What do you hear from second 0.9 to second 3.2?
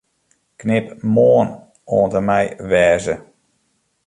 'Moarn' oant en mei 'wêze'.